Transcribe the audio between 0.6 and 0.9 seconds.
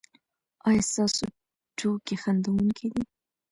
ایا